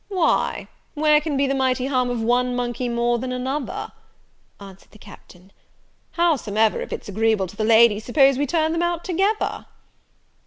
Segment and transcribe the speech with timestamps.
[0.09, 3.91] "Why, where can be the mighty harm of one monkey more than another?"
[4.59, 5.51] answered the Captain:
[6.13, 9.67] "howsomever, if its agreeable to the ladies, suppose we turn them out together?"